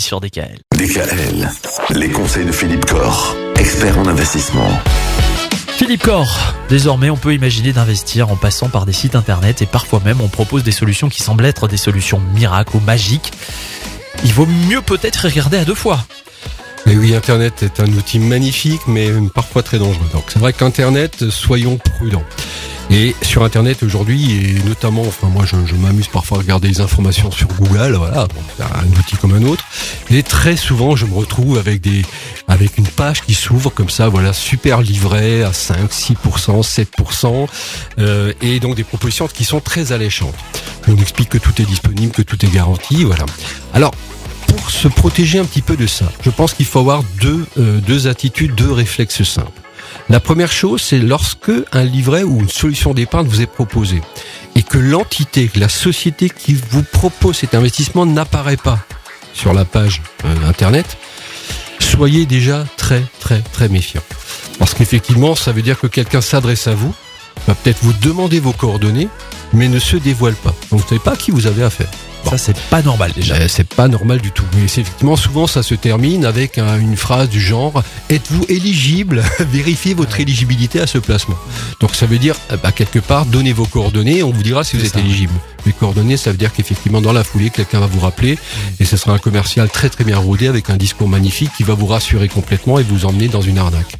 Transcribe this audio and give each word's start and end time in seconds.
sur 0.00 0.20
DKL. 0.20 0.58
DKL, 0.76 1.48
les 1.90 2.08
conseils 2.08 2.44
de 2.44 2.52
Philippe 2.52 2.86
Corr, 2.86 3.36
expert 3.58 3.98
en 3.98 4.06
investissement. 4.06 4.68
Philippe 5.68 6.02
Corr, 6.02 6.54
désormais 6.68 7.10
on 7.10 7.16
peut 7.16 7.34
imaginer 7.34 7.72
d'investir 7.72 8.30
en 8.30 8.36
passant 8.36 8.68
par 8.68 8.86
des 8.86 8.92
sites 8.92 9.14
internet 9.14 9.62
et 9.62 9.66
parfois 9.66 10.00
même 10.04 10.20
on 10.20 10.28
propose 10.28 10.62
des 10.62 10.72
solutions 10.72 11.08
qui 11.08 11.22
semblent 11.22 11.44
être 11.44 11.68
des 11.68 11.76
solutions 11.76 12.20
miracles 12.34 12.76
ou 12.76 12.80
magiques. 12.80 13.32
Il 14.24 14.32
vaut 14.32 14.46
mieux 14.46 14.82
peut-être 14.82 15.24
regarder 15.24 15.56
à 15.56 15.64
deux 15.64 15.74
fois. 15.74 16.04
Mais 16.86 16.96
oui, 16.96 17.14
Internet 17.14 17.62
est 17.62 17.80
un 17.80 17.86
outil 17.92 18.18
magnifique, 18.18 18.80
mais 18.86 19.08
parfois 19.34 19.62
très 19.62 19.78
dangereux. 19.78 20.08
Donc 20.12 20.24
c'est 20.28 20.38
vrai 20.38 20.52
qu'Internet, 20.52 21.30
soyons 21.30 21.76
prudents. 21.76 22.24
Et 22.90 23.14
sur 23.22 23.44
Internet 23.44 23.84
aujourd'hui, 23.84 24.32
et 24.32 24.68
notamment, 24.68 25.02
enfin 25.02 25.28
moi 25.28 25.44
je, 25.44 25.54
je 25.64 25.76
m'amuse 25.76 26.08
parfois 26.08 26.38
à 26.38 26.40
regarder 26.40 26.66
les 26.66 26.80
informations 26.80 27.30
sur 27.30 27.46
Google, 27.46 27.94
voilà, 27.94 28.26
un 28.58 28.98
outil 28.98 29.16
comme 29.16 29.32
un 29.32 29.44
autre. 29.44 29.64
Et 30.10 30.24
très 30.24 30.56
souvent, 30.56 30.96
je 30.96 31.06
me 31.06 31.14
retrouve 31.14 31.56
avec 31.56 31.80
des, 31.80 32.04
avec 32.48 32.78
une 32.78 32.88
page 32.88 33.22
qui 33.22 33.34
s'ouvre 33.34 33.70
comme 33.70 33.90
ça, 33.90 34.08
voilà, 34.08 34.32
super 34.32 34.82
livré 34.82 35.44
à 35.44 35.52
5, 35.52 35.88
6%, 35.88 36.62
7%, 36.62 37.46
euh, 38.00 38.32
et 38.42 38.58
donc 38.58 38.74
des 38.74 38.84
propositions 38.84 39.28
qui 39.28 39.44
sont 39.44 39.60
très 39.60 39.92
alléchantes. 39.92 40.34
On 40.88 40.96
explique 40.96 41.28
que 41.28 41.38
tout 41.38 41.62
est 41.62 41.66
disponible, 41.66 42.12
que 42.12 42.22
tout 42.22 42.44
est 42.44 42.52
garanti, 42.52 43.04
voilà. 43.04 43.26
Alors 43.72 43.92
pour 44.48 44.68
se 44.68 44.88
protéger 44.88 45.38
un 45.38 45.44
petit 45.44 45.62
peu 45.62 45.76
de 45.76 45.86
ça, 45.86 46.10
je 46.22 46.30
pense 46.30 46.54
qu'il 46.54 46.66
faut 46.66 46.80
avoir 46.80 47.04
deux, 47.20 47.46
euh, 47.56 47.78
deux 47.78 48.08
attitudes, 48.08 48.56
deux 48.56 48.72
réflexes 48.72 49.22
simples. 49.22 49.52
La 50.10 50.18
première 50.18 50.50
chose, 50.50 50.82
c'est 50.82 50.98
lorsque 50.98 51.52
un 51.70 51.84
livret 51.84 52.24
ou 52.24 52.40
une 52.40 52.48
solution 52.48 52.94
d'épargne 52.94 53.28
vous 53.28 53.42
est 53.42 53.46
proposé 53.46 54.02
et 54.56 54.64
que 54.64 54.76
l'entité, 54.76 55.48
la 55.54 55.68
société 55.68 56.28
qui 56.28 56.54
vous 56.54 56.82
propose 56.82 57.36
cet 57.36 57.54
investissement 57.54 58.06
n'apparaît 58.06 58.56
pas 58.56 58.80
sur 59.32 59.52
la 59.52 59.64
page 59.64 60.02
euh, 60.24 60.48
internet, 60.48 60.98
soyez 61.78 62.26
déjà 62.26 62.64
très 62.76 63.04
très 63.20 63.40
très 63.52 63.68
méfiant. 63.68 64.02
Parce 64.58 64.74
qu'effectivement, 64.74 65.36
ça 65.36 65.52
veut 65.52 65.62
dire 65.62 65.78
que 65.78 65.86
quelqu'un 65.86 66.20
s'adresse 66.20 66.66
à 66.66 66.74
vous, 66.74 66.92
va 67.46 67.54
peut-être 67.54 67.78
vous 67.82 67.92
demander 67.92 68.40
vos 68.40 68.52
coordonnées, 68.52 69.08
mais 69.52 69.68
ne 69.68 69.78
se 69.78 69.96
dévoile 69.96 70.34
pas. 70.34 70.54
Donc 70.70 70.80
vous 70.80 70.84
ne 70.84 70.88
savez 70.88 70.98
pas 70.98 71.12
à 71.12 71.16
qui 71.16 71.30
vous 71.30 71.46
avez 71.46 71.62
affaire. 71.62 71.88
Ça 72.28 72.38
c'est 72.38 72.56
pas 72.56 72.82
normal 72.82 73.12
déjà. 73.14 73.34
Euh, 73.34 73.46
c'est 73.48 73.66
pas 73.66 73.88
normal 73.88 74.20
du 74.20 74.30
tout. 74.30 74.44
Mais 74.56 74.62
effectivement, 74.64 75.16
souvent, 75.16 75.46
ça 75.46 75.62
se 75.62 75.74
termine 75.74 76.24
avec 76.24 76.58
un- 76.58 76.78
une 76.78 76.96
phrase 76.96 77.28
du 77.28 77.40
genre 77.40 77.82
Êtes-vous 78.08 78.44
éligible 78.48 79.24
Vérifiez 79.52 79.94
votre 79.94 80.20
éligibilité 80.20 80.80
à 80.80 80.86
ce 80.86 80.98
placement? 80.98 81.34
Donc 81.80 81.94
ça 81.94 82.06
veut 82.06 82.18
dire, 82.18 82.36
euh, 82.52 82.56
bah, 82.62 82.72
quelque 82.72 82.98
part, 82.98 83.26
donnez 83.26 83.52
vos 83.52 83.66
coordonnées 83.66 84.18
et 84.18 84.22
on 84.22 84.30
vous 84.30 84.42
dira 84.42 84.62
si 84.64 84.76
vous 84.76 84.84
êtes 84.84 84.92
ça. 84.92 85.00
éligible. 85.00 85.32
Les 85.66 85.72
coordonnées, 85.72 86.16
ça 86.16 86.30
veut 86.30 86.36
dire 86.38 86.52
qu'effectivement, 86.52 87.00
dans 87.00 87.12
la 87.12 87.24
foulée, 87.24 87.50
quelqu'un 87.50 87.80
va 87.80 87.86
vous 87.86 88.00
rappeler 88.00 88.38
et 88.78 88.84
ce 88.84 88.96
sera 88.96 89.12
un 89.12 89.18
commercial 89.18 89.68
très 89.68 89.88
très 89.88 90.04
bien 90.04 90.18
rodé 90.18 90.46
avec 90.48 90.70
un 90.70 90.76
discours 90.76 91.08
magnifique 91.08 91.50
qui 91.56 91.64
va 91.64 91.74
vous 91.74 91.86
rassurer 91.86 92.28
complètement 92.28 92.78
et 92.78 92.82
vous 92.82 93.06
emmener 93.06 93.28
dans 93.28 93.42
une 93.42 93.58
arnaque. 93.58 93.94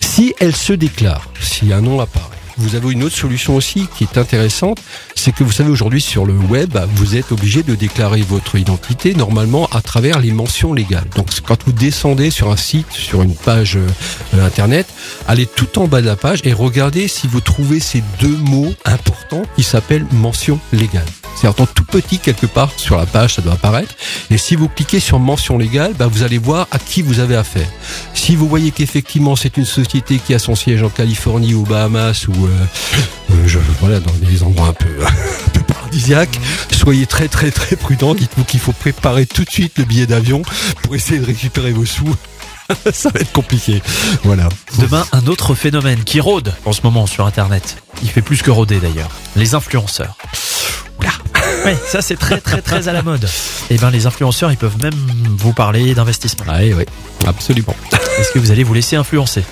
Si 0.00 0.34
elle 0.40 0.54
se 0.56 0.72
déclare, 0.72 1.28
si 1.40 1.72
un 1.72 1.80
nom 1.80 2.00
apparaît, 2.00 2.26
vous 2.60 2.74
avez 2.74 2.92
une 2.92 3.02
autre 3.02 3.16
solution 3.16 3.56
aussi 3.56 3.88
qui 3.96 4.04
est 4.04 4.18
intéressante, 4.18 4.78
c'est 5.14 5.32
que 5.32 5.42
vous 5.42 5.52
savez 5.52 5.70
aujourd'hui 5.70 6.00
sur 6.00 6.26
le 6.26 6.34
web, 6.34 6.78
vous 6.94 7.16
êtes 7.16 7.32
obligé 7.32 7.62
de 7.62 7.74
déclarer 7.74 8.22
votre 8.22 8.56
identité 8.56 9.14
normalement 9.14 9.66
à 9.72 9.80
travers 9.80 10.20
les 10.20 10.32
mentions 10.32 10.72
légales. 10.72 11.08
Donc 11.16 11.28
quand 11.46 11.64
vous 11.64 11.72
descendez 11.72 12.30
sur 12.30 12.50
un 12.50 12.56
site, 12.56 12.90
sur 12.92 13.22
une 13.22 13.34
page 13.34 13.76
euh, 13.76 14.44
internet, 14.44 14.86
allez 15.26 15.46
tout 15.46 15.78
en 15.78 15.88
bas 15.88 16.00
de 16.00 16.06
la 16.06 16.16
page 16.16 16.40
et 16.44 16.52
regardez 16.52 17.08
si 17.08 17.26
vous 17.26 17.40
trouvez 17.40 17.80
ces 17.80 18.02
deux 18.20 18.36
mots 18.36 18.74
importants 18.84 19.42
qui 19.56 19.62
s'appellent 19.62 20.06
mention 20.12 20.58
légale. 20.72 21.06
C'est-à-dire 21.34 21.62
en 21.62 21.66
tout 21.66 21.84
petit 21.84 22.18
quelque 22.18 22.46
part 22.46 22.70
sur 22.76 22.96
la 22.96 23.06
page, 23.06 23.34
ça 23.34 23.42
doit 23.42 23.54
apparaître. 23.54 23.94
Et 24.30 24.38
si 24.38 24.56
vous 24.56 24.68
cliquez 24.68 25.00
sur 25.00 25.18
mention 25.18 25.58
légale, 25.58 25.94
bah, 25.98 26.06
vous 26.06 26.22
allez 26.22 26.38
voir 26.38 26.68
à 26.70 26.78
qui 26.78 27.02
vous 27.02 27.20
avez 27.20 27.36
affaire. 27.36 27.68
Si 28.14 28.36
vous 28.36 28.48
voyez 28.48 28.70
qu'effectivement 28.70 29.36
c'est 29.36 29.56
une 29.56 29.64
société 29.64 30.18
qui 30.18 30.34
a 30.34 30.38
son 30.38 30.54
siège 30.54 30.82
en 30.82 30.88
Californie, 30.88 31.54
aux 31.54 31.62
Bahamas 31.62 32.26
ou 32.28 32.46
euh, 32.46 32.48
euh, 33.30 33.34
je, 33.46 33.58
voilà 33.80 34.00
dans 34.00 34.12
des 34.12 34.42
endroits 34.42 34.68
un 34.68 34.72
peu, 34.72 34.88
un 35.06 35.50
peu 35.50 35.60
paradisiaques, 35.60 36.38
soyez 36.72 37.06
très 37.06 37.28
très 37.28 37.50
très 37.50 37.76
prudent. 37.76 38.14
Dites-vous 38.14 38.44
qu'il 38.44 38.60
faut 38.60 38.72
préparer 38.72 39.26
tout 39.26 39.44
de 39.44 39.50
suite 39.50 39.78
le 39.78 39.84
billet 39.84 40.06
d'avion 40.06 40.42
pour 40.82 40.94
essayer 40.94 41.20
de 41.20 41.26
récupérer 41.26 41.72
vos 41.72 41.84
sous. 41.86 42.14
Ça 42.92 43.10
va 43.10 43.20
être 43.20 43.32
compliqué. 43.32 43.82
Voilà. 44.24 44.48
Demain, 44.78 45.04
un 45.12 45.26
autre 45.26 45.54
phénomène 45.54 46.04
qui 46.04 46.20
rôde 46.20 46.54
en 46.64 46.72
ce 46.72 46.82
moment 46.82 47.06
sur 47.06 47.26
Internet. 47.26 47.76
Il 48.02 48.08
fait 48.08 48.22
plus 48.22 48.42
que 48.42 48.50
rôder 48.50 48.78
d'ailleurs. 48.78 49.10
Les 49.36 49.54
influenceurs. 49.54 50.16
Ouais, 51.64 51.76
ça 51.86 52.00
c'est 52.02 52.16
très 52.16 52.40
très 52.40 52.62
très 52.62 52.88
à 52.88 52.92
la 52.92 53.02
mode. 53.02 53.28
Et 53.70 53.76
ben 53.76 53.90
les 53.90 54.06
influenceurs, 54.06 54.50
ils 54.50 54.56
peuvent 54.56 54.80
même 54.80 54.94
vous 55.36 55.52
parler 55.52 55.94
d'investissement. 55.94 56.44
Oui, 56.58 56.72
oui, 56.72 56.84
absolument. 57.26 57.74
Est-ce 58.18 58.30
que 58.32 58.38
vous 58.38 58.50
allez 58.50 58.64
vous 58.64 58.74
laisser 58.74 58.96
influencer? 58.96 59.44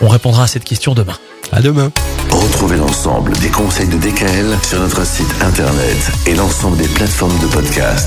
On 0.00 0.08
répondra 0.08 0.44
à 0.44 0.46
cette 0.46 0.64
question 0.64 0.94
demain. 0.94 1.16
À 1.52 1.60
demain. 1.60 1.90
Retrouvez 2.30 2.76
l'ensemble 2.76 3.32
des 3.38 3.48
conseils 3.48 3.88
de 3.88 3.96
DKL 3.96 4.56
sur 4.62 4.80
notre 4.80 5.06
site 5.06 5.32
internet 5.40 5.96
et 6.26 6.34
l'ensemble 6.34 6.76
des 6.76 6.88
plateformes 6.88 7.38
de 7.38 7.46
podcast. 7.46 8.04